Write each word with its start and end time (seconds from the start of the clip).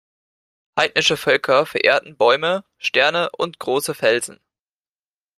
Heidnische 0.79 1.15
Völker 1.15 1.67
verehrten 1.67 2.17
Bäume, 2.17 2.63
Sterne 2.79 3.29
und 3.37 3.59
große 3.59 3.93
Felsen. 3.93 4.39